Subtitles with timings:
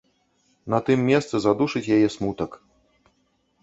[0.75, 2.61] На тым месцы задушыць яе смутак.